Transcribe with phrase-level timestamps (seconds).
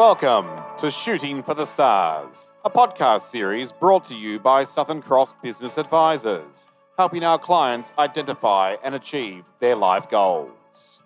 [0.00, 5.34] Welcome to Shooting for the Stars, a podcast series brought to you by Southern Cross
[5.42, 11.02] Business Advisors, helping our clients identify and achieve their life goals.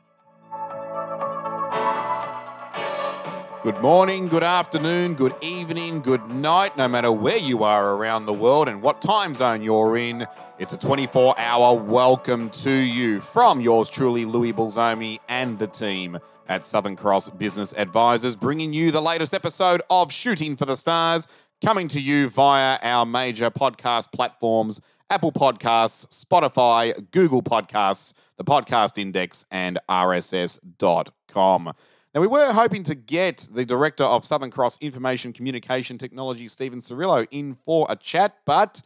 [3.64, 8.32] Good morning, good afternoon, good evening, good night, no matter where you are around the
[8.32, 10.24] world and what time zone you're in.
[10.60, 16.20] It's a 24 hour welcome to you from yours truly, Louis Bulzomi and the team
[16.48, 21.26] at Southern Cross Business Advisors, bringing you the latest episode of Shooting for the Stars,
[21.64, 28.98] coming to you via our major podcast platforms Apple Podcasts, Spotify, Google Podcasts, the Podcast
[28.98, 31.72] Index, and RSS.com.
[32.14, 36.80] Now, we were hoping to get the director of Southern Cross Information Communication Technology, Stephen
[36.80, 38.82] Cirillo, in for a chat, but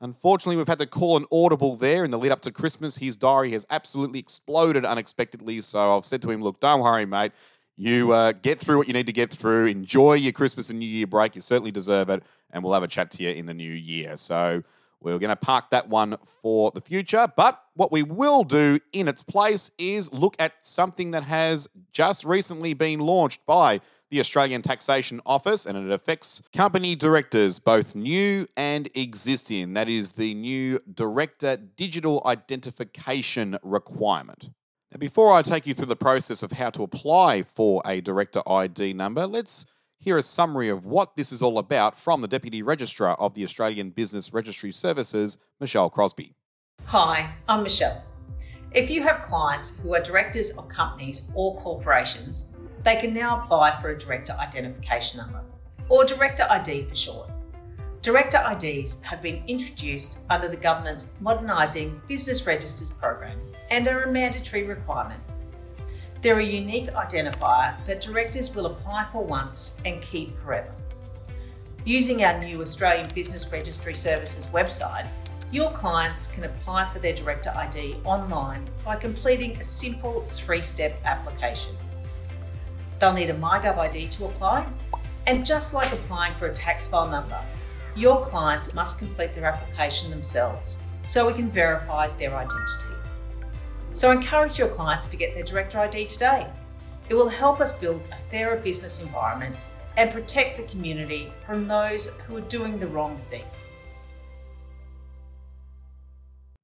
[0.00, 2.96] Unfortunately, we've had to call an audible there in the lead up to Christmas.
[2.96, 5.60] His diary has absolutely exploded unexpectedly.
[5.60, 7.32] So I've said to him, look, don't worry, mate.
[7.76, 9.66] You uh, get through what you need to get through.
[9.66, 11.34] Enjoy your Christmas and New Year break.
[11.34, 12.22] You certainly deserve it.
[12.50, 14.16] And we'll have a chat to you in the new year.
[14.16, 14.62] So
[15.00, 17.26] we're going to park that one for the future.
[17.36, 22.24] But what we will do in its place is look at something that has just
[22.24, 28.46] recently been launched by the Australian Taxation Office, and it affects company directors, both new
[28.56, 29.74] and existing.
[29.74, 34.50] That is the new Director Digital Identification requirement.
[34.92, 38.42] Now, before I take you through the process of how to apply for a Director
[38.48, 39.66] ID number, let's
[39.98, 43.42] hear a summary of what this is all about from the Deputy Registrar of the
[43.42, 46.34] Australian Business Registry Services, Michelle Crosby.
[46.84, 48.04] Hi, I'm Michelle.
[48.72, 52.53] If you have clients who are directors of companies or corporations,
[52.84, 55.40] they can now apply for a Director Identification Number,
[55.88, 57.30] or Director ID for short.
[58.02, 63.40] Director IDs have been introduced under the government's Modernising Business Registers program
[63.70, 65.22] and are a mandatory requirement.
[66.20, 70.72] They're a unique identifier that directors will apply for once and keep forever.
[71.86, 75.08] Using our new Australian Business Registry Services website,
[75.50, 81.00] your clients can apply for their Director ID online by completing a simple three step
[81.06, 81.74] application.
[83.04, 84.66] They'll need a MyGov ID to apply,
[85.26, 87.38] and just like applying for a tax file number,
[87.94, 92.94] your clients must complete their application themselves so we can verify their identity.
[93.92, 96.46] So encourage your clients to get their Director ID today.
[97.10, 99.54] It will help us build a fairer business environment
[99.98, 103.44] and protect the community from those who are doing the wrong thing.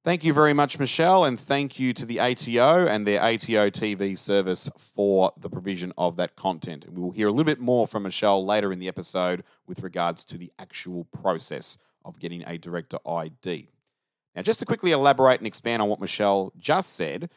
[0.03, 4.17] Thank you very much, Michelle, and thank you to the ATO and their ATO TV
[4.17, 6.91] service for the provision of that content.
[6.91, 10.25] We will hear a little bit more from Michelle later in the episode with regards
[10.25, 13.69] to the actual process of getting a director ID.
[14.35, 17.29] Now, just to quickly elaborate and expand on what Michelle just said,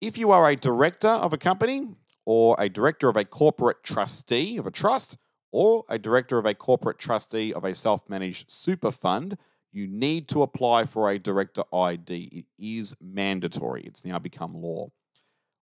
[0.00, 1.88] if you are a director of a company
[2.24, 5.16] or a director of a corporate trustee of a trust
[5.50, 9.36] or a director of a corporate trustee of a self managed super fund,
[9.72, 12.30] you need to apply for a director ID.
[12.32, 14.90] It is mandatory, it's now become law.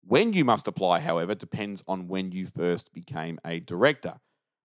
[0.06, 4.20] When you must apply, however, depends on when you first became a director.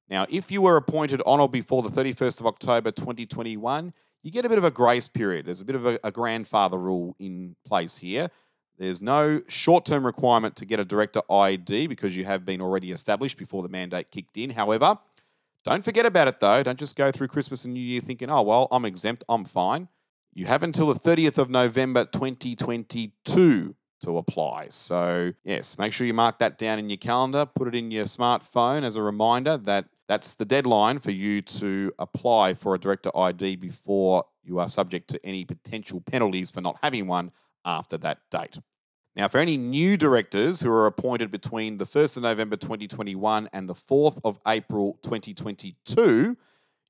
[0.09, 4.45] Now, if you were appointed on or before the 31st of October 2021, you get
[4.45, 5.47] a bit of a grace period.
[5.47, 8.31] There's a bit of a, a grandfather rule in place here.
[8.79, 12.91] There's no short term requirement to get a director ID because you have been already
[12.91, 14.51] established before the mandate kicked in.
[14.51, 14.99] However,
[15.65, 16.63] don't forget about it though.
[16.63, 19.89] Don't just go through Christmas and New Year thinking, oh, well, I'm exempt, I'm fine.
[20.35, 24.67] You have until the 30th of November 2022 to apply.
[24.71, 28.05] So, yes, make sure you mark that down in your calendar, put it in your
[28.05, 33.17] smartphone as a reminder that that's the deadline for you to apply for a director
[33.17, 37.31] ID before you are subject to any potential penalties for not having one
[37.65, 38.59] after that date.
[39.17, 43.69] Now, for any new directors who are appointed between the 1st of November 2021 and
[43.69, 46.37] the 4th of April 2022,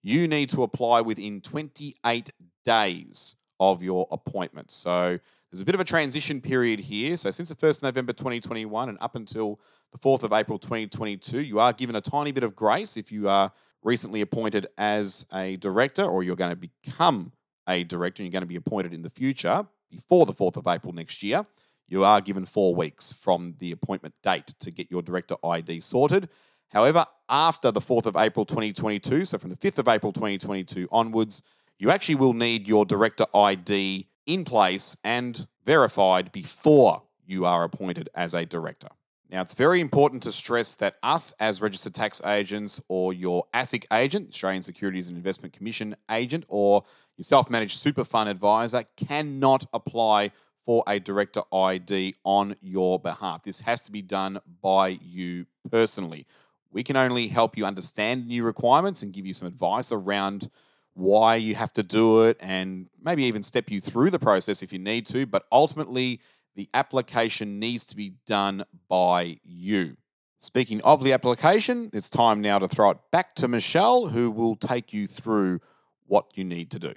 [0.03, 2.31] you need to apply within 28
[2.65, 4.71] days of your appointment.
[4.71, 5.19] So
[5.51, 7.19] there's a bit of a transition period here.
[7.19, 9.61] So since the 1st of November 2021 and up until
[9.93, 13.29] the 4th of April 2022, you are given a tiny bit of grace if you
[13.29, 17.33] are recently appointed as a director or you're going to become
[17.69, 20.67] a director and you're going to be appointed in the future before the 4th of
[20.67, 21.45] April next year
[21.89, 26.29] you are given four weeks from the appointment date to get your director ID sorted.
[26.69, 31.43] However, after the 4th of April 2022, so from the 5th of April 2022 onwards,
[31.79, 38.09] you actually will need your director ID in place and verified before you are appointed
[38.15, 38.89] as a director.
[39.31, 43.87] Now, it's very important to stress that us as registered tax agents or your ASIC
[43.93, 46.85] agent, Australian Securities and Investment Commission agent, or
[47.17, 50.31] your self managed super fund advisor cannot apply
[50.65, 53.43] for a director ID on your behalf.
[53.45, 56.27] This has to be done by you personally.
[56.71, 60.51] We can only help you understand new requirements and give you some advice around
[60.95, 64.73] why you have to do it and maybe even step you through the process if
[64.73, 65.27] you need to.
[65.27, 66.21] But ultimately,
[66.57, 69.97] the application needs to be done by you.
[70.39, 74.57] Speaking of the application, it's time now to throw it back to Michelle, who will
[74.57, 75.61] take you through
[76.07, 76.93] what you need to do.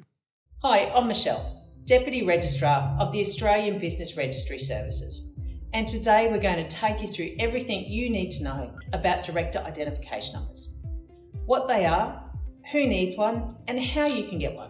[0.64, 1.57] Hi, I'm Michelle,
[1.88, 5.34] Deputy Registrar of the Australian Business Registry Services.
[5.74, 9.60] And today we're going to take you through everything you need to know about director
[9.60, 10.82] identification numbers
[11.46, 12.22] what they are,
[12.74, 14.70] who needs one, and how you can get one.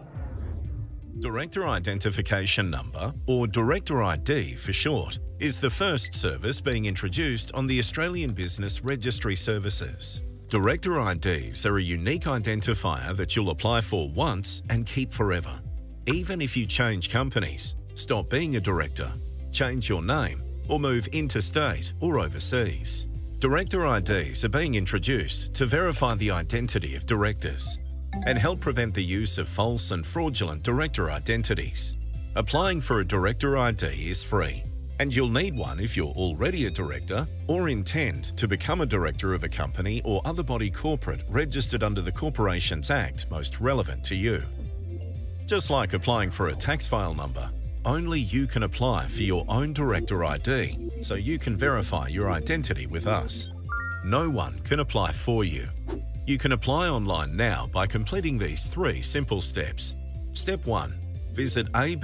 [1.18, 7.66] Director Identification Number, or Director ID for short, is the first service being introduced on
[7.66, 10.20] the Australian Business Registry Services.
[10.46, 15.60] Director IDs are a unique identifier that you'll apply for once and keep forever.
[16.08, 19.12] Even if you change companies, stop being a director,
[19.52, 23.06] change your name, or move interstate or overseas.
[23.40, 27.76] Director IDs are being introduced to verify the identity of directors
[28.24, 31.98] and help prevent the use of false and fraudulent director identities.
[32.36, 34.64] Applying for a director ID is free,
[35.00, 39.34] and you'll need one if you're already a director or intend to become a director
[39.34, 44.14] of a company or other body corporate registered under the Corporations Act most relevant to
[44.14, 44.42] you.
[45.48, 47.50] Just like applying for a tax file number,
[47.86, 52.86] only you can apply for your own director ID so you can verify your identity
[52.86, 53.48] with us.
[54.04, 55.66] No one can apply for you.
[56.26, 59.96] You can apply online now by completing these three simple steps.
[60.34, 60.92] Step 1.
[61.32, 61.96] Visit abrs.gov.au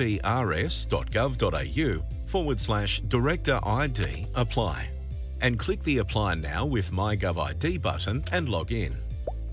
[2.26, 4.88] forward slash director ID apply
[5.42, 8.96] and click the Apply Now with MyGovID button and log in.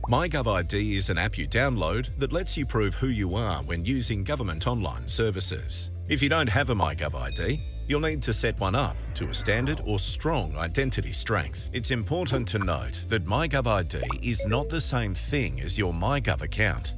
[0.08, 4.24] MyGovID is an app you download that lets you prove who you are when using
[4.24, 5.92] government online services.
[6.10, 7.62] If you don't have a MyGovID,
[7.92, 11.70] You'll need to set one up to a standard or strong identity strength.
[11.74, 16.42] It's important to note that MyGov ID is not the same thing as your MyGov
[16.42, 16.96] account.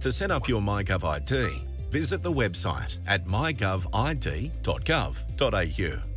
[0.00, 1.48] To set up your MyGov ID,
[1.90, 6.11] visit the website at mygovid.gov.au.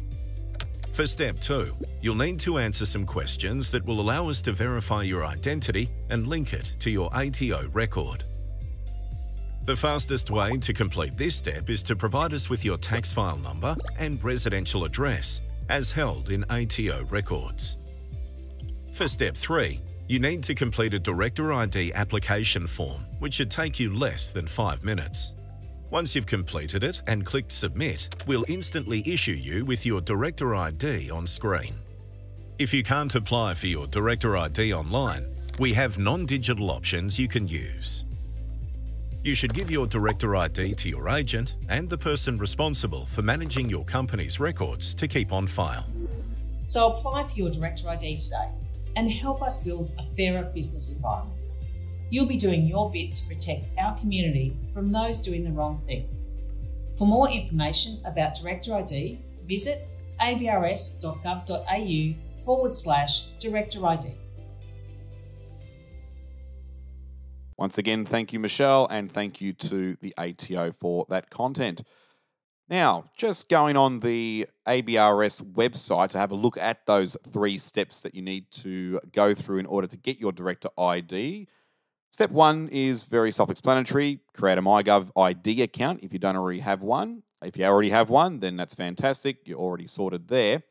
[0.95, 5.03] For step 2, you'll need to answer some questions that will allow us to verify
[5.03, 8.24] your identity and link it to your ATO record.
[9.65, 13.36] The fastest way to complete this step is to provide us with your tax file
[13.39, 17.75] number and residential address, as held in ATO records.
[18.94, 23.81] For step 3, you need to complete a Director ID application form, which should take
[23.81, 25.33] you less than 5 minutes.
[25.95, 31.09] Once you've completed it and clicked Submit, we'll instantly issue you with your Director ID
[31.09, 31.74] on screen.
[32.59, 35.25] If you can't apply for your Director ID online,
[35.57, 38.03] we have non-digital options you can use.
[39.24, 43.69] You should give your director ID to your agent and the person responsible for managing
[43.69, 45.86] your company's records to keep on file.
[46.65, 48.50] So apply for your director ID today
[48.97, 51.44] and help us build a fairer business environment.
[52.10, 56.07] You'll be doing your bit to protect our community from those doing the wrong thing.
[56.98, 59.88] For more information about Director ID, visit
[60.22, 60.75] abrs.gov.au
[62.46, 64.13] forward slash Director ID.
[67.57, 71.84] Once again, thank you, Michelle, and thank you to the ATO for that content.
[72.69, 78.02] Now, just going on the ABRS website to have a look at those three steps
[78.02, 81.47] that you need to go through in order to get your director ID.
[82.16, 86.62] Step one is very self explanatory create a MyGov ID account if you don't already
[86.62, 87.24] have one.
[87.44, 89.40] If you already have one, then that's fantastic.
[89.44, 90.64] You're already sorted there.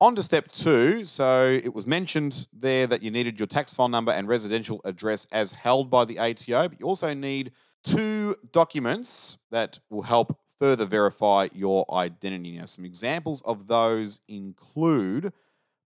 [0.00, 1.04] On to step two.
[1.04, 5.28] So it was mentioned there that you needed your tax file number and residential address
[5.30, 7.52] as held by the ATO, but you also need
[7.84, 12.58] two documents that will help further verify your identity.
[12.58, 15.32] Now, some examples of those include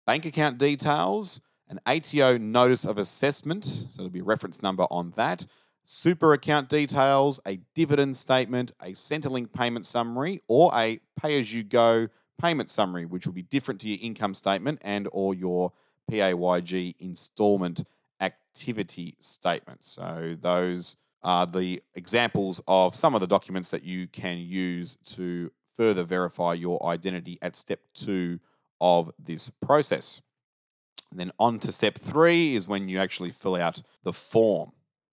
[0.05, 5.13] bank account details, an ATO notice of assessment, so there'll be a reference number on
[5.15, 5.45] that,
[5.85, 11.63] super account details, a dividend statement, a Centrelink payment summary, or a pay as you
[11.63, 12.07] go
[12.39, 15.71] payment summary, which will be different to your income statement and or your
[16.11, 17.83] PAYG installment
[18.21, 19.83] activity statement.
[19.83, 25.51] So those are the examples of some of the documents that you can use to
[25.77, 28.39] further verify your identity at step two
[28.81, 30.21] of this process.
[31.11, 34.71] And then on to step three is when you actually fill out the form.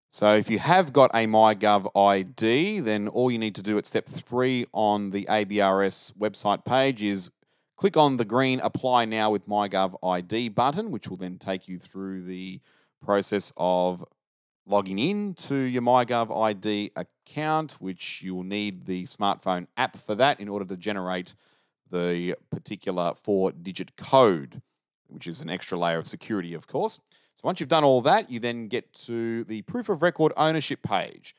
[0.09, 3.87] So if you have got a MyGov ID, then all you need to do at
[3.87, 7.31] step three on the ABRS website page is
[7.77, 11.79] click on the green Apply Now with MyGov ID button, which will then take you
[11.79, 12.61] through the
[13.05, 14.05] process of
[14.67, 20.41] logging in to your MyGov ID account, which you'll need the smartphone app for that
[20.41, 21.35] in order to generate
[21.91, 24.61] the particular four digit code,
[25.09, 27.01] which is an extra layer of security, of course.
[27.37, 30.83] So once you've done all that, you then get to the proof of record ownership
[30.83, 31.35] page.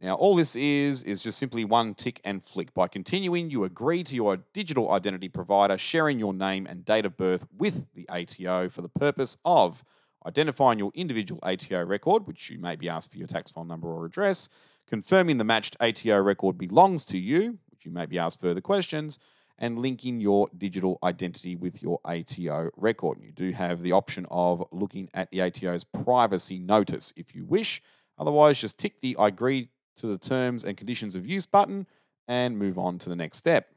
[0.00, 2.74] Now, all this is, is just simply one tick and flick.
[2.74, 7.16] By continuing, you agree to your digital identity provider sharing your name and date of
[7.16, 9.82] birth with the ATO for the purpose of
[10.26, 13.88] identifying your individual ATO record, which you may be asked for your tax file number
[13.88, 14.50] or address,
[14.86, 19.18] confirming the matched ATO record belongs to you, which you may be asked further questions,
[19.58, 23.18] and linking your digital identity with your ATO record.
[23.20, 27.82] You do have the option of looking at the ATO's privacy notice if you wish.
[28.18, 31.86] Otherwise, just tick the I agree to the terms and conditions of use button
[32.26, 33.68] and move on to the next step.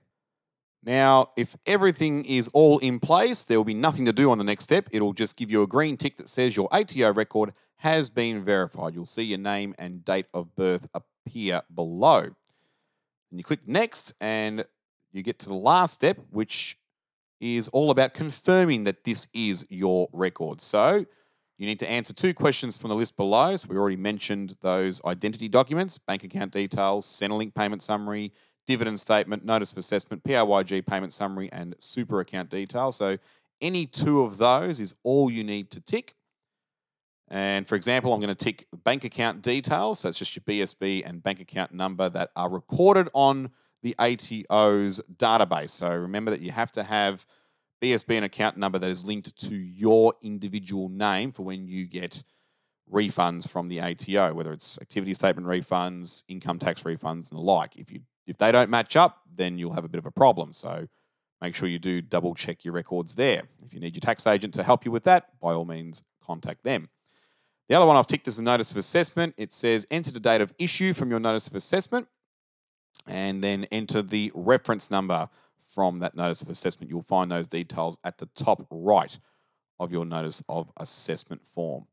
[0.84, 4.44] Now, if everything is all in place, there will be nothing to do on the
[4.44, 4.88] next step.
[4.92, 8.96] It'll just give you a green tick that says your ATO record has been verified.
[8.96, 12.20] You'll see your name and date of birth appear below.
[12.20, 14.66] And you click next, and
[15.18, 16.78] you get to the last step, which
[17.40, 20.62] is all about confirming that this is your record.
[20.62, 21.06] So
[21.58, 23.56] you need to answer two questions from the list below.
[23.56, 28.32] So we already mentioned those identity documents, bank account details, Centrelink payment summary,
[28.68, 32.96] dividend statement, notice of assessment, PAYG payment summary, and super account details.
[32.96, 33.18] So
[33.62, 36.14] any two of those is all you need to tick.
[37.30, 40.00] And for example, I'm going to tick bank account details.
[40.00, 43.50] So it's just your BSB and bank account number that are recorded on
[43.84, 45.70] the ATO's database.
[45.72, 47.26] So remember that you have to have
[47.82, 52.24] BSB and account number that is linked to your individual name for when you get
[52.92, 57.76] refunds from the ATO, whether it's activity statement refunds, income tax refunds, and the like.
[57.76, 60.52] If you if they don't match up, then you'll have a bit of a problem.
[60.52, 60.88] So
[61.42, 63.44] make sure you do double check your records there.
[63.66, 66.64] If you need your tax agent to help you with that, by all means, contact
[66.64, 66.90] them.
[67.70, 69.34] The other one I've ticked is the notice of assessment.
[69.38, 72.08] It says enter the date of issue from your notice of assessment
[73.08, 75.30] and then enter the reference number
[75.74, 76.90] from that notice of assessment.
[76.90, 79.18] You'll find those details at the top right
[79.80, 81.86] of your notice of assessment form.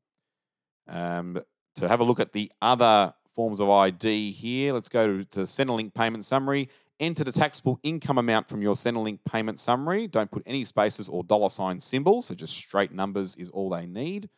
[0.89, 1.41] Um,
[1.77, 5.41] to have a look at the other forms of ID here, let's go to, to
[5.41, 6.69] Centrelink payment summary.
[7.01, 10.07] Enter the taxable income amount from your Centrelink payment summary.
[10.07, 13.87] Don't put any spaces or dollar sign symbols, so just straight numbers is all they
[13.87, 14.29] need.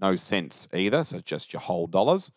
[0.00, 2.30] No cents either, so just your whole dollars.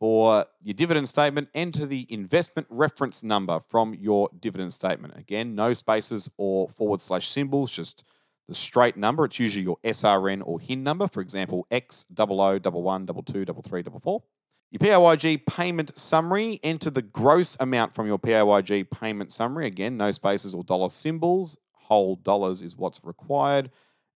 [0.00, 5.14] For your dividend statement, enter the investment reference number from your dividend statement.
[5.18, 8.04] Again, no spaces or forward slash symbols, just
[8.48, 9.26] the straight number.
[9.26, 13.22] It's usually your SRN or HIN number, for example, X, double O, double one, double
[13.22, 14.22] two, double three, double four.
[14.70, 19.66] Your PAYG payment summary, enter the gross amount from your PAYG payment summary.
[19.66, 21.58] Again, no spaces or dollar symbols.
[21.72, 23.70] Whole dollars is what's required.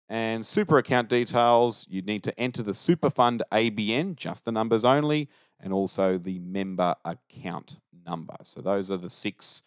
[0.09, 4.85] And super account details, you need to enter the super fund ABN, just the numbers
[4.85, 5.27] only,
[5.63, 8.35] and also the member account number.
[8.43, 9.63] So those are the six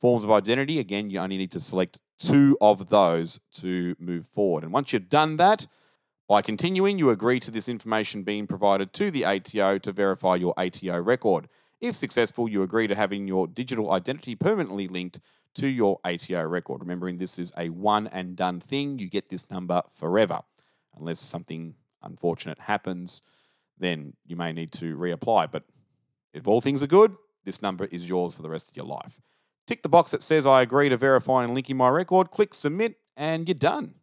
[0.00, 0.78] forms of identity.
[0.78, 4.62] Again, you only need to select two of those to move forward.
[4.62, 5.66] And once you've done that,
[6.28, 10.54] by continuing, you agree to this information being provided to the ATO to verify your
[10.56, 11.48] ATO record.
[11.80, 15.18] If successful, you agree to having your digital identity permanently linked
[15.56, 16.80] to your ATO record.
[16.80, 20.40] Remembering this is a one and done thing, you get this number forever.
[20.96, 23.22] Unless something unfortunate happens,
[23.82, 25.50] then you may need to reapply.
[25.50, 25.64] But
[26.32, 29.20] if all things are good, this number is yours for the rest of your life.
[29.66, 32.96] Tick the box that says I agree to verify and linking my record, click submit,
[33.16, 33.94] and you're done.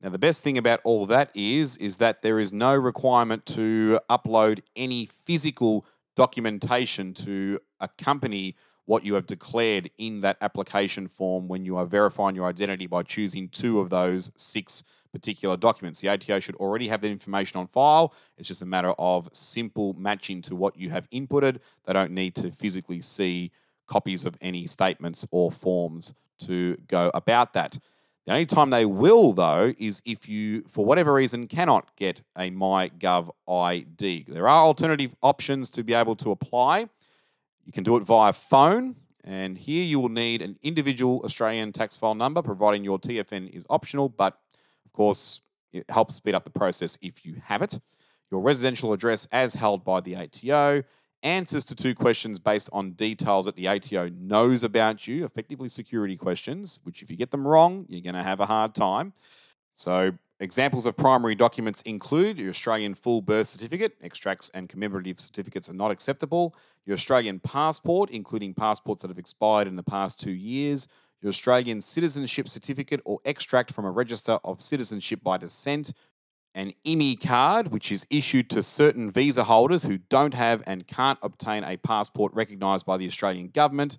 [0.00, 3.98] Now, the best thing about all that is, is that there is no requirement to
[4.08, 5.84] upload any physical
[6.14, 8.54] documentation to accompany
[8.86, 13.02] what you have declared in that application form when you are verifying your identity by
[13.02, 16.00] choosing two of those six particular documents.
[16.00, 18.14] The ATO should already have that information on file.
[18.36, 21.58] It's just a matter of simple matching to what you have inputted.
[21.84, 23.50] They don't need to physically see
[23.86, 27.78] copies of any statements or forms to go about that.
[28.26, 32.50] The only time they will, though, is if you, for whatever reason, cannot get a
[32.50, 34.26] MyGov ID.
[34.28, 36.90] There are alternative options to be able to apply.
[37.64, 41.96] You can do it via phone, and here you will need an individual Australian tax
[41.96, 44.38] file number, providing your TFN is optional, but
[44.98, 45.40] course,
[45.72, 47.78] it helps speed up the process if you have it.
[48.30, 50.82] Your residential address as held by the ATO,
[51.22, 56.16] answers to two questions based on details that the ATO knows about you, effectively security
[56.16, 59.12] questions, which if you get them wrong, you're going to have a hard time.
[59.74, 65.68] So, examples of primary documents include your Australian full birth certificate, extracts and commemorative certificates
[65.68, 66.54] are not acceptable,
[66.86, 70.88] your Australian passport, including passports that have expired in the past two years,
[71.20, 75.92] your Australian citizenship certificate or extract from a register of citizenship by descent,
[76.54, 81.64] an ImmiCard, which is issued to certain visa holders who don't have and can't obtain
[81.64, 83.98] a passport recognised by the Australian government,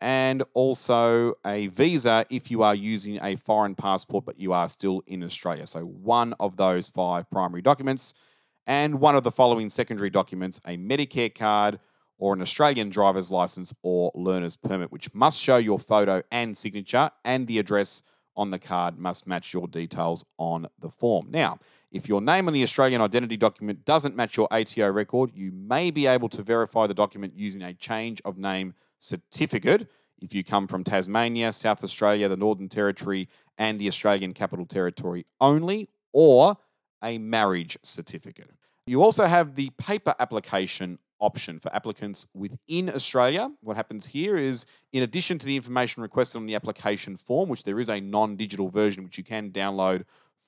[0.00, 5.02] and also a visa if you are using a foreign passport but you are still
[5.06, 5.66] in Australia.
[5.66, 8.14] So, one of those five primary documents.
[8.66, 11.80] And one of the following secondary documents a Medicare card
[12.22, 17.10] or an Australian driver's license or learner's permit, which must show your photo and signature,
[17.24, 18.04] and the address
[18.36, 21.26] on the card must match your details on the form.
[21.32, 21.58] Now,
[21.90, 25.90] if your name on the Australian identity document doesn't match your ATO record, you may
[25.90, 30.68] be able to verify the document using a change of name certificate if you come
[30.68, 36.56] from Tasmania, South Australia, the Northern Territory, and the Australian Capital Territory only, or
[37.02, 38.50] a marriage certificate.
[38.86, 43.48] You also have the paper application option for applicants within Australia.
[43.62, 47.64] What happens here is, in addition to the information requested on the application form, which
[47.64, 50.04] there is a non digital version which you can download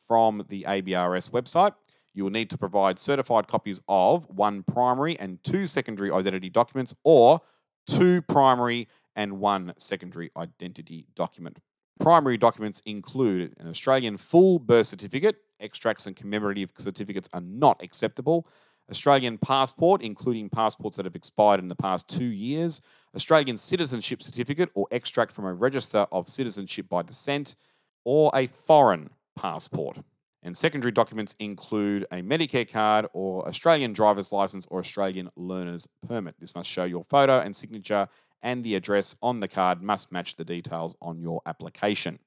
[0.07, 1.73] from the ABRS website,
[2.13, 6.95] you will need to provide certified copies of one primary and two secondary identity documents
[7.05, 7.41] or
[7.87, 11.59] two primary and one secondary identity document.
[12.01, 18.47] Primary documents include an Australian full birth certificate, extracts and commemorative certificates are not acceptable.
[18.91, 22.83] Australian passport, including passports that have expired in the past two years,
[23.15, 27.57] Australian citizenship certificate or extract from a register of citizenship by descent,
[28.05, 29.99] or a foreign passport.
[30.43, 36.35] And secondary documents include a Medicare card or Australian driver's license or Australian learner's permit.
[36.39, 38.07] This must show your photo and signature,
[38.43, 42.19] and the address on the card must match the details on your application.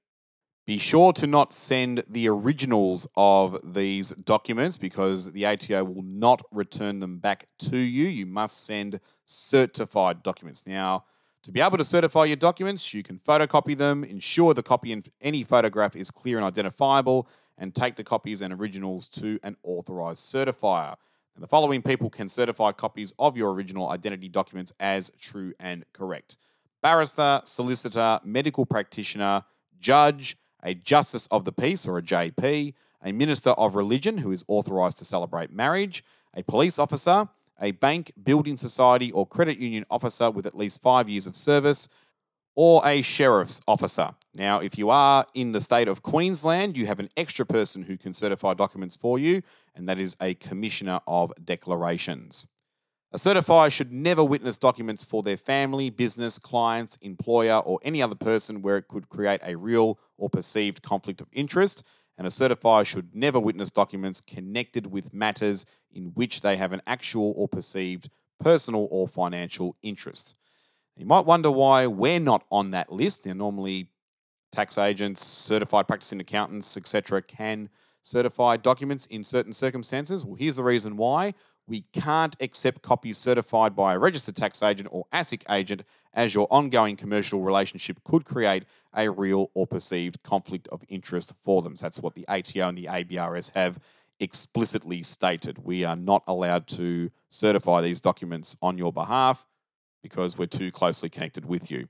[0.67, 6.41] Be sure to not send the originals of these documents because the ATO will not
[6.51, 8.05] return them back to you.
[8.07, 10.67] You must send certified documents.
[10.67, 11.05] Now,
[11.43, 15.05] to be able to certify your documents, you can photocopy them, ensure the copy in
[15.21, 20.21] any photograph is clear and identifiable, and take the copies and originals to an authorized
[20.21, 20.97] certifier.
[21.36, 25.86] And the following people can certify copies of your original identity documents as true and
[25.93, 26.36] correct
[26.81, 29.45] barrister, solicitor, medical practitioner,
[29.79, 30.36] judge,
[30.67, 34.97] a justice of the peace or a JP, a minister of religion who is authorized
[34.97, 36.03] to celebrate marriage,
[36.36, 37.30] a police officer,
[37.62, 41.88] a bank, building society, or credit union officer with at least five years of service,
[42.53, 44.13] or a sheriff's officer.
[44.34, 47.97] Now, if you are in the state of Queensland, you have an extra person who
[47.97, 52.45] can certify documents for you, and that is a commissioner of declarations.
[53.17, 58.13] A certifier should never witness documents for their family, business, clients, employer, or any other
[58.13, 61.84] person where it could create a real or perceived conflict of interest.
[62.19, 66.84] And a certifier should never witness documents connected with matters in which they have an
[66.86, 70.36] actual or perceived personal or financial interest.
[70.95, 73.23] You might wonder why we're not on that list.
[73.23, 73.89] They're normally,
[74.51, 77.69] tax agents, certified practicing accountants, etc., can
[78.03, 80.23] certify documents in certain circumstances.
[80.23, 81.34] Well, here's the reason why.
[81.67, 86.47] We can't accept copies certified by a registered tax agent or ASIC agent, as your
[86.49, 88.63] ongoing commercial relationship could create
[88.95, 91.75] a real or perceived conflict of interest for them.
[91.75, 93.80] So that's what the ATO and the ABRS have
[94.19, 95.63] explicitly stated.
[95.63, 99.45] We are not allowed to certify these documents on your behalf
[100.01, 101.88] because we're too closely connected with you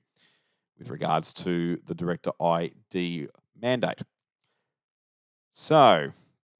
[0.77, 3.27] with regards to the director ID
[3.59, 4.01] mandate.
[5.53, 6.11] So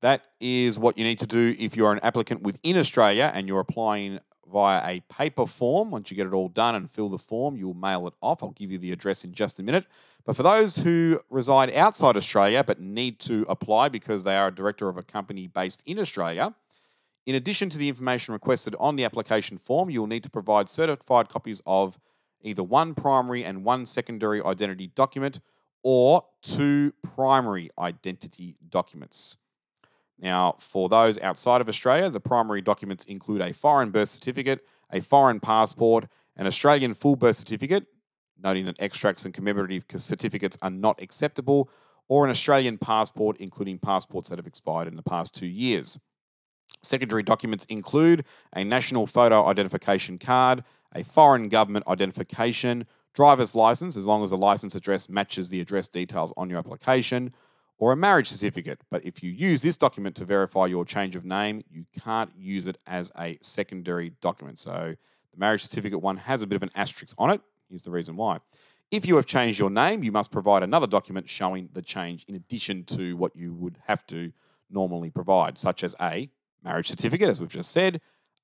[0.02, 3.60] that is what you need to do if you're an applicant within Australia and you're
[3.60, 4.20] applying
[4.52, 5.92] via a paper form.
[5.92, 8.42] Once you get it all done and fill the form, you'll mail it off.
[8.44, 9.86] I'll give you the address in just a minute.
[10.26, 14.56] But for those who reside outside Australia but need to apply because they are a
[14.56, 16.54] director of a company based in Australia,
[17.26, 20.70] in addition to the information requested on the application form, you will need to provide
[20.70, 22.00] certified copies of
[22.42, 25.40] either one primary and one secondary identity document
[25.84, 29.38] or two primary identity documents.
[30.20, 35.02] Now, for those outside of Australia, the primary documents include a foreign birth certificate, a
[35.02, 37.86] foreign passport, an Australian full birth certificate,
[38.42, 41.70] noting that extracts and commemorative certificates are not acceptable,
[42.08, 46.00] or an Australian passport, including passports that have expired in the past two years.
[46.82, 50.64] Secondary documents include a national photo identification card,
[50.96, 55.88] a foreign government identification, driver's license, as long as the license address matches the address
[55.88, 57.34] details on your application,
[57.78, 58.82] or a marriage certificate.
[58.90, 62.66] But if you use this document to verify your change of name, you can't use
[62.66, 64.60] it as a secondary document.
[64.60, 64.96] So
[65.32, 67.42] the marriage certificate one has a bit of an asterisk on it.
[67.70, 68.40] Here's the reason why.
[68.90, 72.36] If you have changed your name, you must provide another document showing the change in
[72.36, 74.32] addition to what you would have to
[74.70, 76.30] normally provide, such as a
[76.64, 78.00] marriage certificate, as we've just said,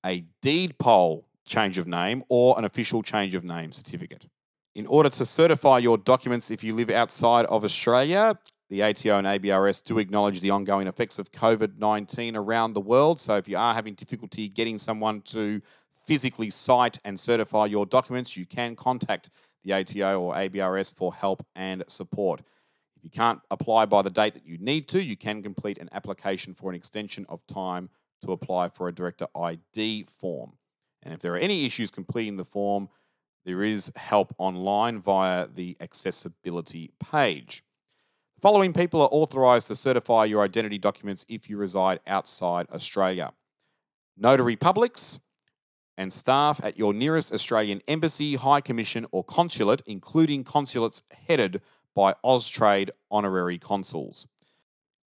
[0.06, 4.28] a deed poll change of name, or an official change of name certificate.
[4.76, 8.38] In order to certify your documents if you live outside of Australia,
[8.70, 13.20] the ATO and ABRS do acknowledge the ongoing effects of COVID 19 around the world.
[13.20, 15.62] So if you are having difficulty getting someone to
[16.06, 19.30] physically sight and certify your documents, you can contact
[19.64, 22.42] the ATO or ABRS for help and support.
[22.98, 25.90] If you can't apply by the date that you need to, you can complete an
[25.92, 27.90] application for an extension of time
[28.24, 30.54] to apply for a director ID form.
[31.04, 32.90] And if there are any issues completing the form,
[33.46, 37.64] there is help online via the accessibility page.
[38.44, 43.32] Following people are authorised to certify your identity documents if you reside outside Australia
[44.18, 45.18] notary publics
[45.98, 51.62] and staff at your nearest Australian embassy, high commission, or consulate, including consulates headed
[51.96, 54.28] by Austrade honorary consuls.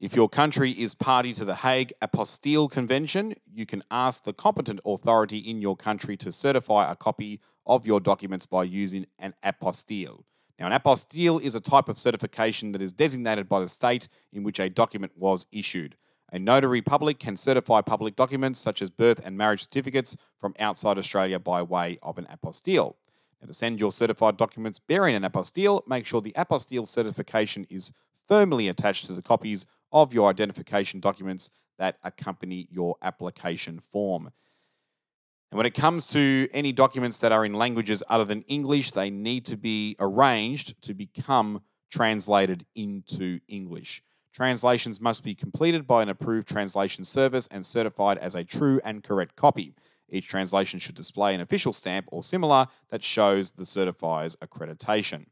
[0.01, 4.81] If your country is party to the Hague Apostille Convention, you can ask the competent
[4.87, 10.23] authority in your country to certify a copy of your documents by using an apostille.
[10.59, 14.43] Now, an apostille is a type of certification that is designated by the state in
[14.43, 15.97] which a document was issued.
[16.33, 20.99] A notary public can certify public documents such as birth and marriage certificates from outside
[20.99, 22.95] Australia by way of an apostille.
[23.41, 27.93] Now, to send your certified documents bearing an apostille, make sure the apostille certification is
[28.27, 34.31] firmly attached to the copies of your identification documents that accompany your application form.
[35.51, 39.11] And when it comes to any documents that are in languages other than English, they
[39.11, 44.03] need to be arranged to become translated into English.
[44.33, 49.03] Translations must be completed by an approved translation service and certified as a true and
[49.03, 49.73] correct copy.
[50.09, 55.27] Each translation should display an official stamp or similar that shows the certifier's accreditation.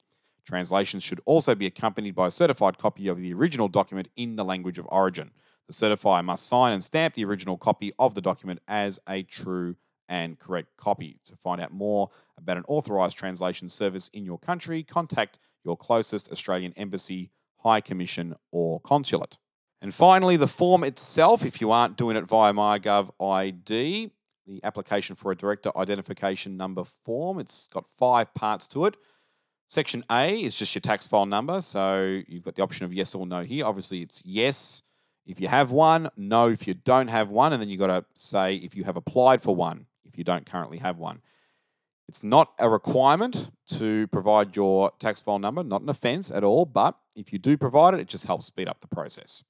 [0.47, 4.45] Translations should also be accompanied by a certified copy of the original document in the
[4.45, 5.31] language of origin.
[5.67, 9.77] The certifier must sign and stamp the original copy of the document as a true
[10.09, 11.19] and correct copy.
[11.27, 16.31] To find out more about an authorised translation service in your country, contact your closest
[16.31, 19.39] Australian embassy, high commission, or consulate.
[19.81, 24.11] And finally, the form itself, if you aren't doing it via MyGov ID,
[24.47, 28.97] the application for a director identification number form, it's got five parts to it.
[29.69, 31.61] Section A is just your tax file number.
[31.61, 33.65] So you've got the option of yes or no here.
[33.65, 34.83] Obviously, it's yes
[35.27, 38.05] if you have one, no if you don't have one, and then you've got to
[38.15, 41.21] say if you have applied for one if you don't currently have one.
[42.09, 46.67] It's not a requirement to provide your tax file number, not an offence at all,
[46.67, 49.43] but if you do provide it, it just helps speed up the process.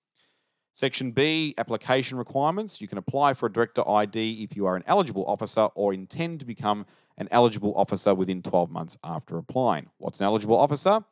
[0.72, 2.80] Section B, application requirements.
[2.80, 6.40] You can apply for a director ID if you are an eligible officer or intend
[6.40, 6.86] to become
[7.18, 9.90] an eligible officer within 12 months after applying.
[9.98, 11.04] What's an eligible officer?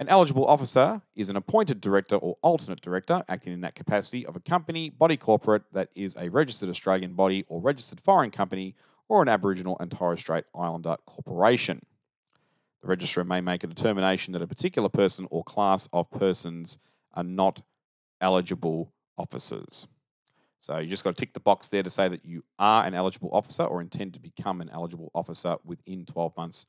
[0.00, 4.36] An eligible officer is an appointed director or alternate director acting in that capacity of
[4.36, 8.76] a company, body corporate that is a registered Australian body or registered foreign company
[9.08, 11.84] or an Aboriginal and Torres Strait Islander corporation.
[12.80, 16.78] The registrar may make a determination that a particular person or class of persons
[17.14, 17.62] are not
[18.20, 19.88] eligible officers.
[20.60, 22.94] So you just got to tick the box there to say that you are an
[22.94, 26.66] eligible officer or intend to become an eligible officer within 12 months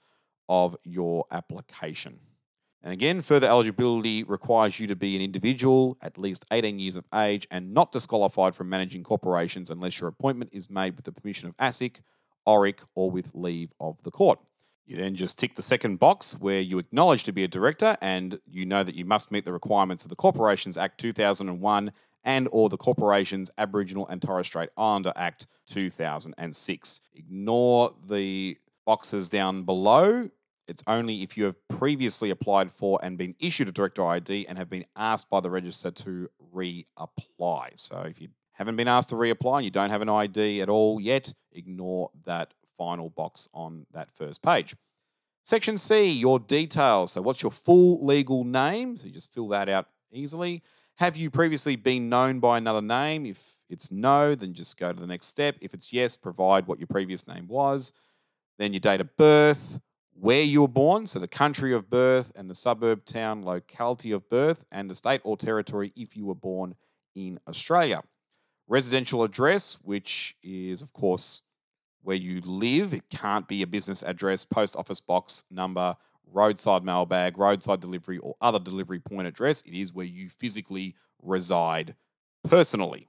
[0.48, 2.20] of your application.
[2.82, 7.06] And again, further eligibility requires you to be an individual, at least 18 years of
[7.14, 11.50] age, and not disqualified from managing corporations unless your appointment is made with the permission
[11.50, 11.98] of ASIC,
[12.48, 14.40] ORIC, or with leave of the court.
[14.86, 18.40] You then just tick the second box where you acknowledge to be a director and
[18.48, 21.92] you know that you must meet the requirements of the Corporations Act 2001
[22.24, 27.02] and or the Corporations Aboriginal and Torres Strait Islander Act 2006.
[27.14, 30.30] Ignore the boxes down below.
[30.70, 34.58] It's only if you have previously applied for and been issued a director ID and
[34.58, 37.70] have been asked by the register to reapply.
[37.76, 40.70] So if you haven't been asked to reapply and you don't have an ID at
[40.70, 44.76] all yet, ignore that final box on that first page.
[45.44, 47.14] Section C, your details.
[47.14, 48.98] So, what's your full legal name?
[48.98, 50.62] So, you just fill that out easily.
[50.96, 53.26] Have you previously been known by another name?
[53.26, 53.38] If
[53.70, 55.56] it's no, then just go to the next step.
[55.62, 57.94] If it's yes, provide what your previous name was.
[58.58, 59.80] Then your date of birth,
[60.20, 64.30] where you were born, so the country of birth and the suburb, town, locality of
[64.30, 66.76] birth, and the state or territory if you were born
[67.16, 68.04] in Australia.
[68.68, 71.42] Residential address, which is, of course,
[72.02, 72.94] where you live.
[72.94, 75.96] It can't be a business address, post office box number,
[76.32, 79.64] roadside mailbag, roadside delivery, or other delivery point address.
[79.66, 81.96] It is where you physically reside
[82.48, 83.08] personally.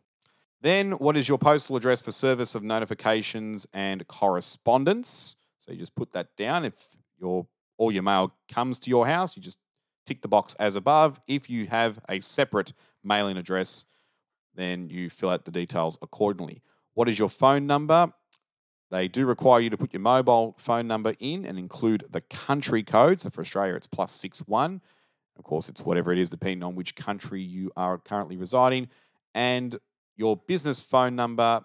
[0.63, 5.37] Then, what is your postal address for service of notifications and correspondence?
[5.59, 6.65] So you just put that down.
[6.65, 6.75] If
[7.21, 9.59] your all your mail comes to your house, you just
[10.07, 11.21] tick the box as above.
[11.27, 13.87] If you have a separate mailing address,
[14.55, 16.63] then you fill out the details accordingly.
[16.95, 18.13] What is your phone number?
[18.91, 22.83] They do require you to put your mobile phone number in and include the country
[22.83, 23.21] code.
[23.21, 24.81] So for Australia, it's plus six one.
[25.39, 28.89] Of course, it's whatever it is, depending on which country you are currently residing,
[29.35, 29.79] and
[30.17, 31.65] your business phone number.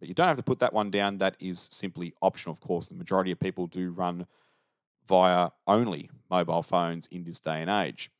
[0.00, 1.18] But you don't have to put that one down.
[1.18, 2.52] That is simply optional.
[2.52, 4.26] Of course, the majority of people do run
[5.08, 8.10] via only mobile phones in this day and age.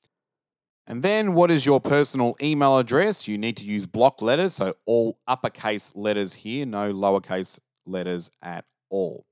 [0.87, 3.27] And then, what is your personal email address?
[3.27, 8.66] You need to use block letters, so all uppercase letters here, no lowercase letters at
[8.90, 9.25] all.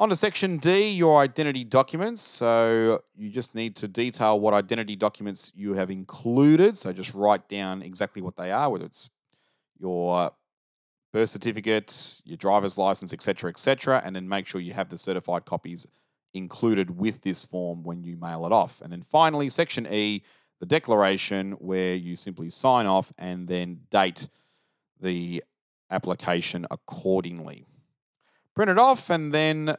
[0.00, 2.22] On to section D, your identity documents.
[2.22, 6.78] So you just need to detail what identity documents you have included.
[6.78, 9.10] So just write down exactly what they are, whether it's
[9.78, 10.30] your
[11.12, 15.44] birth certificate, your driver's license, etc., etc., and then make sure you have the certified
[15.44, 15.86] copies
[16.34, 18.80] included with this form when you mail it off.
[18.80, 20.22] And then finally, section E,
[20.60, 24.28] the declaration where you simply sign off and then date
[25.00, 25.42] the
[25.90, 27.66] application accordingly.
[28.54, 29.76] Print it off and then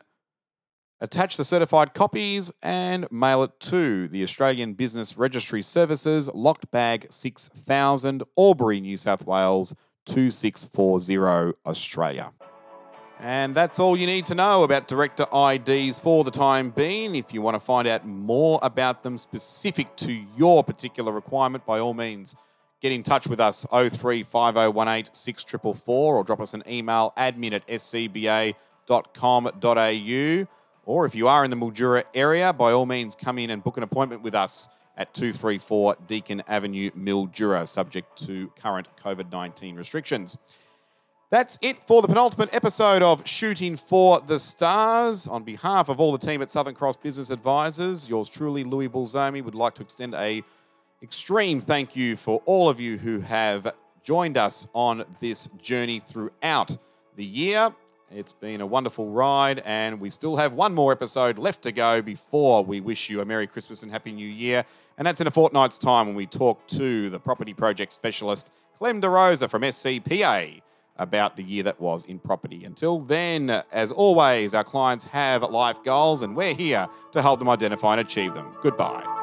[1.04, 7.08] Attach the certified copies and mail it to the Australian Business Registry Services, Locked Bag
[7.10, 9.74] 6000, Albury, New South Wales
[10.06, 12.32] 2640, Australia.
[13.22, 17.14] And that's all you need to know about director IDs for the time being.
[17.14, 21.78] If you want to find out more about them specific to your particular requirement, by
[21.78, 22.34] all means,
[22.82, 28.56] get in touch with us 035018 6444 or drop us an email admin at scba.com.au.
[30.88, 33.78] Or if you are in the Mildura area, by all means, come in and book
[33.78, 40.40] an appointment with us at 234 Deakin Avenue, Mildura, subject to current COVID 19 restrictions.
[41.32, 45.28] That's it for the penultimate episode of Shooting for the Stars.
[45.28, 49.42] On behalf of all the team at Southern Cross Business Advisors, yours truly, Louis Bulzomi,
[49.42, 50.44] would like to extend a
[51.02, 56.78] extreme thank you for all of you who have joined us on this journey throughout
[57.16, 57.70] the year.
[58.14, 62.02] It's been a wonderful ride, and we still have one more episode left to go
[62.02, 64.66] before we wish you a Merry Christmas and Happy New Year.
[64.98, 69.02] And that's in a fortnight's time when we talk to the property project specialist, Clem
[69.02, 70.62] DeRosa from SCPA,
[71.02, 72.64] about the year that was in property.
[72.64, 77.50] Until then, as always, our clients have life goals, and we're here to help them
[77.50, 78.56] identify and achieve them.
[78.62, 79.21] Goodbye.